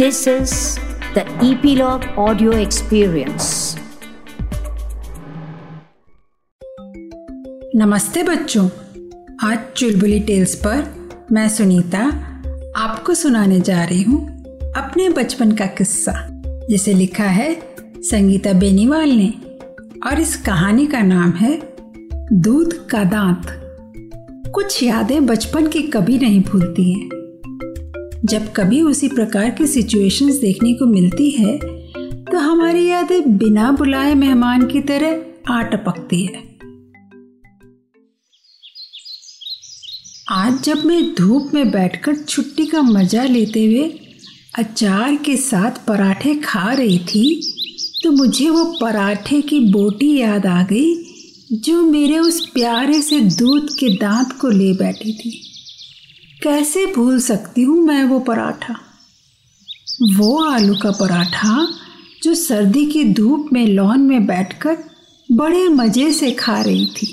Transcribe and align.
This 0.00 0.16
is 0.16 0.52
the 1.14 1.22
Epilogue 1.22 2.02
Audio 2.18 2.50
Experience. 2.52 3.76
नमस्ते 7.76 8.22
बच्चों। 8.22 8.68
आज 9.42 9.58
चुलबुली 9.76 10.20
टेल्स 10.20 10.54
पर 10.54 10.94
मैं 11.32 11.48
सुनीता 11.48 11.98
आपको 12.76 13.14
सुनाने 13.14 13.60
जा 13.60 13.84
रही 13.84 14.02
हूँ 14.02 14.44
अपने 14.72 15.08
बचपन 15.08 15.52
का 15.52 15.66
किस्सा, 15.66 16.28
जिसे 16.70 16.94
लिखा 16.94 17.24
है 17.24 17.74
संगीता 17.98 18.52
बेनीवाल 18.52 19.10
ने, 19.10 19.34
और 20.06 20.20
इस 20.20 20.42
कहानी 20.42 20.86
का 20.86 21.02
नाम 21.02 21.30
है 21.30 21.62
दूध 22.32 22.88
का 22.88 23.04
दांत। 23.04 23.42
कुछ 24.54 24.82
यादें 24.82 25.26
बचपन 25.26 25.66
की 25.66 25.82
कभी 25.82 26.18
नहीं 26.18 26.40
भूलती 26.40 26.92
हैं। 26.92 27.19
जब 28.24 28.52
कभी 28.52 28.80
उसी 28.82 29.08
प्रकार 29.08 29.50
की 29.50 29.66
सिचुएशंस 29.66 30.34
देखने 30.34 30.72
को 30.74 30.86
मिलती 30.86 31.30
है 31.30 31.56
तो 32.24 32.38
हमारी 32.38 32.86
यादें 32.88 33.36
बिना 33.38 33.70
बुलाए 33.72 34.14
मेहमान 34.14 34.66
की 34.66 34.80
तरह 34.80 35.52
आ 35.52 35.62
टपकती 35.62 36.20
है। 36.24 36.42
आज 40.30 40.62
जब 40.62 40.84
मैं 40.84 41.02
धूप 41.14 41.50
में 41.54 41.70
बैठकर 41.70 42.16
छुट्टी 42.16 42.66
का 42.66 42.82
मज़ा 42.82 43.24
लेते 43.24 43.64
हुए 43.66 43.88
अचार 44.58 45.16
के 45.16 45.36
साथ 45.36 45.86
पराठे 45.86 46.34
खा 46.34 46.72
रही 46.72 46.98
थी 47.04 47.24
तो 48.04 48.10
मुझे 48.12 48.48
वो 48.50 48.64
पराठे 48.80 49.40
की 49.40 49.60
बोटी 49.72 50.16
याद 50.18 50.46
आ 50.46 50.62
गई, 50.62 50.94
जो 51.52 51.82
मेरे 51.82 52.18
उस 52.18 52.46
प्यारे 52.46 53.00
से 53.02 53.20
दूध 53.20 53.70
के 53.70 53.88
दांत 53.96 54.32
को 54.32 54.48
ले 54.48 54.72
बैठी 54.72 55.12
थी। 55.12 55.46
कैसे 56.42 56.86
भूल 56.86 57.20
सकती 57.20 57.62
हूँ 57.62 57.82
मैं 57.82 58.04
वो 58.04 58.20
पराठा? 58.20 58.74
वो 60.16 60.44
आलू 60.44 60.74
का 60.74 60.90
पराठा 60.90 61.68
जो 62.22 62.34
सर्दी 62.34 62.86
की 62.86 63.04
धूप 63.04 63.48
में 63.52 63.66
लॉन 63.66 64.00
में 64.00 64.26
बैठकर 64.26 64.76
बड़े 65.32 65.68
मज़े 65.68 66.12
से 66.12 66.30
खा 66.30 66.60
रही 66.62 66.86
थी। 66.86 67.06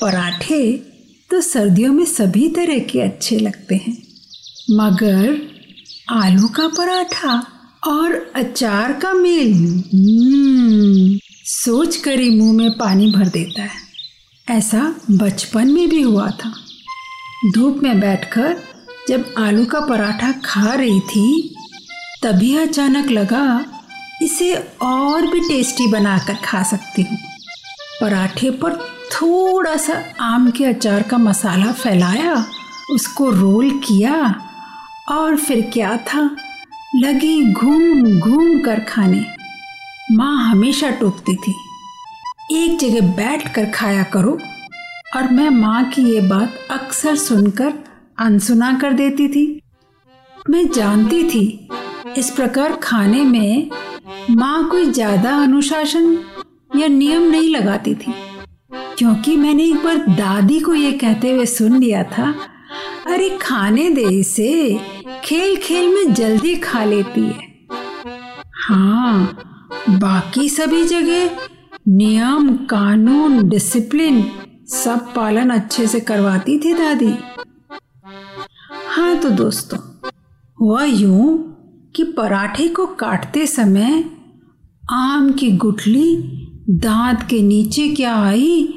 पराठे 0.00 0.72
तो 1.30 1.40
सर्दियों 1.40 1.92
में 1.92 2.04
सभी 2.04 2.48
तरह 2.48 2.78
के 2.78 3.00
अच्छे 3.00 3.38
लगते 3.38 3.74
हैं 3.74 3.96
मगर 4.70 5.42
आलू 6.10 6.48
का 6.48 6.68
पराठा 6.68 7.46
और 7.86 8.32
अचार 8.36 8.92
का 8.92 9.12
मेल 9.12 9.52
हम्म, 9.54 11.18
सोच 11.44 11.96
कर 11.96 12.20
ही 12.20 12.30
मुँह 12.30 12.52
में 12.52 12.70
पानी 12.70 13.10
भर 13.12 13.28
देता 13.28 13.62
है। 13.62 13.82
ऐसा 14.48 14.94
बचपन 15.10 15.70
में 15.70 15.88
भी 15.88 16.02
हुआ 16.02 16.30
था। 16.30 16.52
धूप 17.52 17.80
में 17.82 18.00
बैठकर 18.00 18.56
जब 19.08 19.34
आलू 19.38 19.64
का 19.64 19.80
पराठा 19.80 20.32
खा 20.32 20.72
रही 20.72 21.00
थी, 21.00 21.54
तभी 22.22 22.56
अचानक 22.56 23.10
लगा, 23.10 23.64
इसे 24.22 24.54
और 24.82 25.26
भी 25.26 25.40
टेस्टी 25.40 25.86
बनाकर 25.86 26.34
खा 26.34 26.62
सकती 26.62 27.02
हूँ। 27.02 27.18
पराठे 28.00 28.50
पर 28.50 28.72
थोड़ा 29.12 29.76
सा 29.76 30.04
आम 30.20 30.50
के 30.50 30.64
अचार 30.64 31.02
का 31.02 31.18
मसाला 31.18 31.72
फैलाया, 31.72 32.46
उसको 32.90 33.30
रोल 33.30 33.70
किया, 33.70 34.40
और 35.08 35.36
फिर 35.36 35.70
क्या 35.72 35.96
था? 35.96 36.36
लगी 36.96 37.52
घूम 37.52 38.20
घूम 38.20 38.60
कर 38.60 38.80
खाने। 38.80 39.26
माँ 40.12 40.50
हमेशा 40.50 40.90
टोकती 40.90 41.36
थी। 41.36 41.54
एक 42.52 42.78
जगह 42.78 43.06
बैठ 43.06 43.54
कर 43.54 43.64
खाया 43.64 44.02
करो 44.02 44.38
और 45.16 45.30
मैं 45.30 45.48
माँ 45.50 45.82
की 45.90 46.02
ये 46.04 46.20
बात 46.20 46.54
अक्सर 46.70 47.16
सुनकर 47.16 47.72
अनसुना 48.18 48.72
कर 48.78 48.92
देती 48.92 49.28
थी। 49.28 49.46
मैं 50.50 50.66
जानती 50.68 51.22
थी, 51.24 51.68
इस 52.18 52.30
प्रकार 52.30 52.72
खाने 52.82 53.22
में 53.24 53.70
माँ 54.30 54.68
कोई 54.70 54.86
ज़्यादा 54.86 55.36
अनुशासन 55.42 56.18
या 56.76 56.86
नियम 56.88 57.30
नहीं 57.30 57.48
लगाती 57.50 57.94
थी। 57.94 58.14
क्योंकि 58.98 59.36
मैंने 59.36 59.64
एक 59.64 59.84
बार 59.84 59.96
दादी 60.08 60.60
को 60.60 60.74
ये 60.74 60.92
कहते 60.94 61.32
हुए 61.32 61.46
सुन 61.46 61.78
लिया 61.78 62.02
था, 62.08 62.34
अरे 63.06 63.28
खाने 63.42 63.88
दे 63.90 64.08
इसे 64.10 64.78
खेल 65.24 65.56
खेल 65.56 65.94
में 65.94 66.12
जल्दी 66.14 66.54
खा 66.58 66.84
लेती 66.84 67.22
है। 67.22 67.52
हाँ 68.58 69.36
बाकी 69.90 70.48
सभी 70.48 70.84
जगह 70.84 71.38
नियम, 71.88 72.54
कानून 72.66 73.48
डिसिप्लिन 73.48 74.22
सब 74.68 75.12
पालन 75.14 75.50
अच्छे 75.50 75.86
से 75.86 76.00
करवाती 76.00 76.58
थी 76.58 76.72
दादी। 76.74 77.12
हाँ 78.88 79.16
तो 79.18 79.30
दोस्तों, 79.30 79.78
हुआ 80.58 80.84
यूँ 80.84 81.92
कि 81.96 82.04
पराठे 82.12 82.68
को 82.68 82.86
काटते 82.86 83.46
समय 83.46 84.04
आम 84.84 85.30
की 85.32 85.50
गुठली 85.56 86.16
दांत 86.70 87.22
के 87.22 87.40
नीचे 87.42 87.88
क्या 87.88 88.14
आई, 88.16 88.68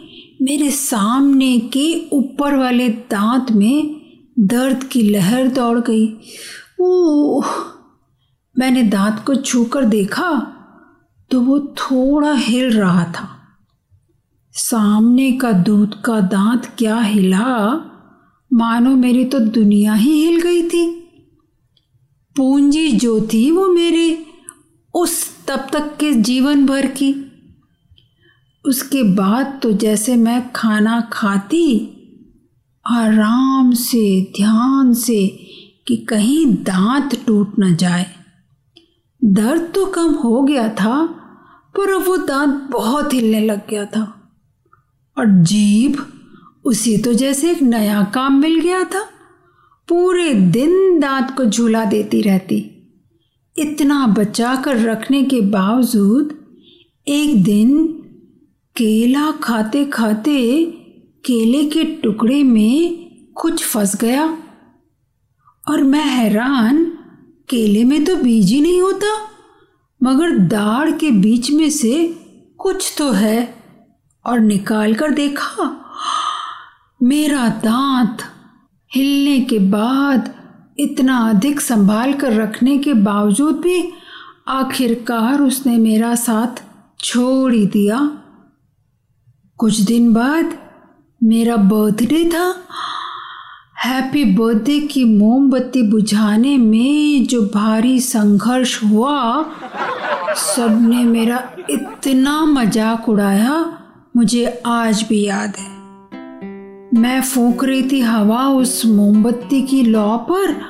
मेरे 0.42 0.72
सामने 0.72 1.58
के 1.74 2.10
ऊपर 2.14 2.56
वाले 2.56 2.90
दांत 2.90 3.52
में 3.52 3.96
दर्द 4.40 4.84
की 4.84 5.02
लहर 5.02 5.48
दौड़ 5.48 5.80
गई। 5.80 6.08
ओह, 6.82 7.46
मैंने 8.56 8.84
दांत 8.84 9.24
को 9.28 9.36
छूकर 9.36 9.86
देखा 9.86 10.32
तो 11.32 11.42
वो 11.42 11.60
थोड़ा 11.60 12.34
हिल 12.34 12.72
रहा 12.72 13.04
था। 13.12 13.34
सामने 14.60 15.32
का 15.32 15.52
दूध 15.52 16.02
का 16.02 16.20
दांत 16.20 16.76
क्या 16.78 17.00
हिला? 17.00 17.68
मानो 18.54 18.96
मेरी 18.96 19.26
तो 19.26 19.40
दुनिया 19.40 19.94
ही 19.94 20.26
हिल 20.26 20.42
गई 20.42 20.64
थी। 20.64 20.92
पूंजी 22.36 22.92
जो 22.92 23.22
थी 23.22 23.52
वो 23.52 23.68
मेरे, 23.68 24.26
उस 24.94 25.46
तब 25.46 25.68
तक 25.74 25.98
के 25.98 26.14
जीवन 26.14 26.66
भर 26.66 26.86
की। 26.86 27.32
उसके 28.66 29.04
बाद 29.04 29.60
तो 29.64 29.72
जैसे 29.72 30.16
मैं 30.16 30.52
खाना 30.52 31.02
खाती, 31.02 31.94
आराम 32.88 33.74
से, 33.74 34.34
ध्यान 34.38 34.94
से 34.94 35.28
कि 35.88 35.98
कहीं 35.98 36.46
दांत 36.46 37.26
टूट 37.28 37.54
न 37.60 37.76
जाए। 37.76 38.06
दर्द 39.24 39.72
तो 39.76 39.86
कम 39.86 40.12
हो 40.14 40.42
गया 40.42 40.70
था, 40.70 41.06
पर 41.78 41.94
अब 41.94 42.06
वो 42.08 42.18
दांत 42.18 42.68
बहुत 42.72 43.14
हिलने 43.14 43.46
लग 43.46 43.70
गया 43.70 43.86
था। 43.86 44.14
और 45.18 45.26
जीभ 45.26 46.06
उसे 46.66 46.98
तो 46.98 47.14
जैसे 47.14 47.52
एक 47.52 47.62
नया 47.62 48.04
काम 48.04 48.40
मिल 48.40 48.60
गया 48.60 48.84
था। 48.84 49.08
पूरे 49.88 50.34
दिन 50.34 51.00
दांत 51.00 51.34
को 51.38 51.46
झूला 51.46 51.86
देती 51.86 52.22
रहती। 52.22 52.58
इतना 53.58 54.08
बचा 54.08 54.56
कर 54.56 54.78
रखने 54.78 55.24
के 55.24 55.42
बावजूद 55.42 56.34
एक 57.08 57.44
दिन 57.44 57.88
केला 58.76 59.32
खाते 59.32 59.86
खाते 59.86 60.66
केले 61.26 61.64
के 61.66 61.84
टुकड़े 61.84 62.44
में 62.44 63.06
कुछ 63.36 63.64
फंस 63.64 63.96
गया। 63.96 64.38
और 65.70 65.84
मैं 65.84 66.06
हैरान, 66.06 66.86
केले 67.50 67.84
में 67.84 68.06
तो 68.06 68.16
बीज 68.16 68.52
ही 68.52 68.62
नहीं 68.62 68.82
होता, 68.82 69.16
मगर 70.04 70.38
दाढ़ 70.38 70.92
के 70.92 71.12
बीच 71.12 71.52
में 71.52 71.70
से 71.70 72.16
कुछ 72.58 72.94
तो 72.98 73.12
है। 73.12 73.57
और 74.28 74.40
निकाल 74.40 74.94
कर 74.94 75.12
देखा, 75.12 75.70
मेरा 77.02 77.48
दांत 77.48 78.18
हिलने 78.92 79.40
के 79.40 79.60
बाद 79.60 80.34
इतना 80.80 81.18
अधिक 81.30 81.62
संभाल 81.62 82.14
कर 82.14 82.34
रखने 82.34 82.78
के 82.78 82.94
बावजूद 82.94 83.56
भी 83.56 83.94
आखिरकार 84.48 85.42
उसने 85.42 85.78
मेरा 85.78 86.16
साथ 86.16 86.64
छोड़ 87.00 87.54
ही 87.54 87.66
दिया। 87.66 88.00
कुछ 89.60 89.80
दिन 89.80 90.14
बाद 90.14 90.58
मेरा 91.24 91.56
बर्थडे 91.56 92.24
था। 92.30 92.56
हैप्पी 93.86 94.24
बर्थडे 94.26 94.80
की 94.80 95.04
मोमबत्ती 95.04 95.82
बुझाने 95.84 96.58
में 96.58 97.26
जो 97.26 97.42
भारी 97.42 98.00
संघर्ष 98.00 98.84
हुआ, 98.84 99.44
सबने 100.36 101.04
मेरा 101.04 101.42
इतना 101.70 102.46
मज़ाक 102.46 103.10
उड़ाया 103.10 103.77
मुझे 104.18 104.62
आज 104.66 105.06
भी 105.10 105.26
याद 105.26 105.54
है। 105.60 105.70
मैं 107.02 107.22
फूक 107.22 107.64
रही 107.64 107.84
थी 107.84 108.00
हवा 108.02 108.48
उस 108.48 108.86
मोमबत्ती 108.86 109.62
की 109.62 109.84
लौ 109.84 110.18
पर 110.18 110.62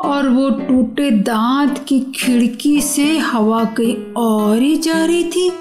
और 0.00 0.28
वो 0.28 0.50
टूटे 0.50 1.10
दांत 1.10 1.84
की 1.88 2.00
खिड़की 2.00 2.80
से 2.80 3.18
हवा 3.18 3.64
कहीं 3.64 4.12
और 4.12 4.58
ही 4.58 4.76
जा 4.76 5.04
रही 5.04 5.24
थी। 5.24 5.52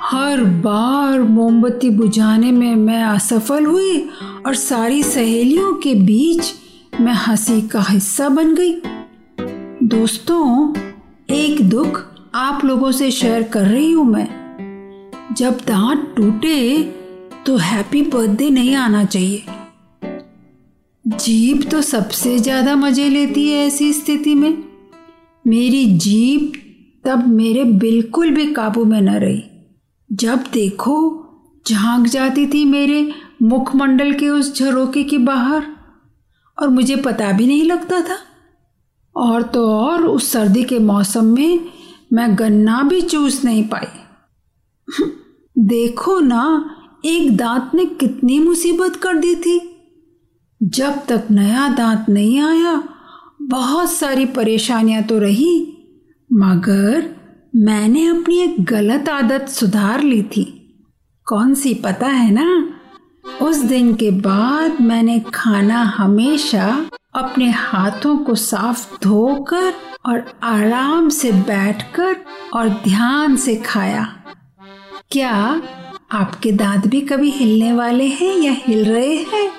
हर 0.00 0.44
बार 0.44 1.22
मोमबत्ती 1.22 1.90
बुझाने 1.90 2.52
में 2.52 2.74
मैं 2.74 3.04
असफल 3.04 3.66
हुई 3.66 4.08
और 4.46 4.54
सारी 4.54 5.02
सहेलियों 5.02 5.72
के 5.72 5.94
बीच 5.94 6.54
मैं 7.00 7.14
हँसी 7.14 7.60
का 7.60 7.82
हिस्सा 7.90 8.28
बन 8.28 8.54
गई। 8.54 8.80
दोस्तों, 9.82 10.74
एक 11.30 11.68
दुख 11.68 12.02
आप 12.34 12.64
लोगों 12.64 12.92
से 12.92 13.10
शेयर 13.10 13.42
कर 13.42 13.64
रही 13.64 13.92
हूँ 13.92 14.04
मैं। 14.04 14.45
जब 15.36 15.58
दांत 15.58 16.14
टूटे 16.16 16.82
तो 17.46 17.56
हैप्पी 17.56 18.00
बर्थडे 18.02 18.48
नहीं 18.50 18.74
आना 18.74 19.04
चाहिए। 19.04 19.44
जीप 21.04 21.68
तो 21.70 21.80
सबसे 21.82 22.38
ज़्यादा 22.38 22.76
मज़े 22.76 23.08
लेती 23.08 23.48
है 23.48 23.66
ऐसी 23.66 23.92
स्थिति 23.92 24.34
में। 24.34 24.64
मेरी 25.44 25.84
जीप 25.98 26.52
तब 27.04 27.26
मेरे 27.26 27.64
बिल्कुल 27.64 28.30
भी 28.30 28.46
काबू 28.52 28.84
में 28.84 29.00
न 29.00 29.08
रही। 29.08 29.42
जब 30.10 30.44
देखो 30.52 30.96
झाँक 31.66 32.06
जाती 32.06 32.46
थी 32.46 32.64
मेरे 32.64 33.12
मुखमंडल 33.42 34.12
के 34.12 34.28
उस 34.28 34.54
झरोके 34.58 35.04
के 35.04 35.18
बाहर, 35.18 35.66
और 36.58 36.68
मुझे 36.68 36.96
पता 36.96 37.30
भी 37.32 37.46
नहीं 37.46 37.64
लगता 37.64 38.00
था। 38.00 38.18
और 39.16 39.42
तो 39.42 39.68
और 39.70 40.06
उस 40.06 40.32
सर्दी 40.32 40.64
के 40.64 40.78
मौसम 40.78 41.24
में 41.24 41.60
मैं 42.12 42.28
गन्ना 42.38 42.82
भी 42.82 43.00
चूस 43.02 43.44
नहीं 43.44 43.64
पाई। 43.68 43.88
देखो 45.58 46.20
ना, 46.20 46.70
एक 47.04 47.36
दांत 47.36 47.70
ने 47.74 47.84
कितनी 47.84 48.40
मुसीबत 48.40 48.96
कर 48.96 49.16
दी 49.16 49.34
थी। 49.34 49.70
जब 50.62 51.06
तक 51.06 51.24
नया 51.30 51.68
दांत 51.68 52.06
नहीं 52.08 52.40
आया, 52.40 52.82
बहुत 53.42 53.92
सारी 53.92 54.26
परेशानियाँ 54.26 55.02
तो 55.02 55.18
रही, 55.18 55.78
मगर 56.32 57.16
मैंने 57.56 58.06
अपनी 58.06 58.38
एक 58.38 58.64
गलत 58.64 59.08
आदत 59.08 59.48
सुधार 59.48 60.02
ली 60.02 60.22
थी। 60.22 60.44
कौन 61.24 61.54
सी 61.54 61.74
पता 61.74 62.06
है 62.06 62.30
ना? 62.30 62.68
उस 63.42 63.56
दिन 63.56 63.94
के 63.94 64.10
बाद 64.10 64.80
मैंने 64.80 65.24
खाना 65.34 65.82
हमेशा 65.82 66.86
अपने 67.14 67.50
हाथों 67.50 68.16
को 68.16 68.34
साफ़ 68.34 68.94
धोकर 69.02 69.74
और 70.06 70.40
आराम 70.42 71.08
से 71.08 71.32
बैठकर 71.32 72.16
और 72.54 72.68
ध्यान 72.68 73.36
से 73.36 73.56
खाया। 73.56 74.12
क्या 75.10 75.62
आपके 76.12 76.52
दांत 76.52 76.86
भी 76.86 77.00
कभी 77.00 77.30
हिलने 77.30 77.72
वाले 77.72 78.04
हैं 78.04 78.36
या 78.36 78.52
हिल 78.52 78.84
रहे 78.84 79.16
हैं? 79.16 79.52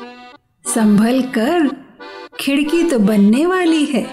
संभल 0.75 1.21
कर 1.21 1.69
खिड़की 2.39 2.83
तो 2.83 2.99
बनने 2.99 3.45
वाली 3.45 3.85
है। 3.85 4.07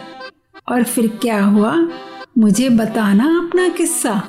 और 0.68 0.82
फिर 0.82 1.06
क्या 1.06 1.44
हुआ? 1.44 1.88
मुझे 2.38 2.68
बताना 2.68 3.24
अपना 3.38 3.68
किस्सा। 3.68 4.22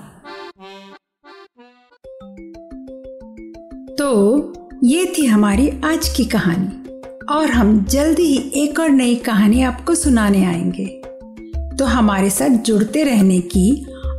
तो 3.97 4.43
ये 4.83 5.13
थी 5.17 5.25
हमारी 5.25 5.69
आज 5.69 6.13
की 6.17 6.25
कहानी। 6.25 6.99
और 7.33 7.49
हम 7.49 7.85
जल्दी 7.85 8.23
ही 8.23 8.63
एक 8.63 8.79
और 8.79 8.89
नई 8.89 9.15
कहानी 9.15 9.63
आपको 9.63 9.95
सुनाने 9.95 10.45
आएँगे। 10.45 10.85
तो 11.77 11.85
हमारे 11.85 12.29
साथ 12.29 12.49
जुड़ते 12.49 13.03
रहने 13.03 13.39
की 13.39 13.87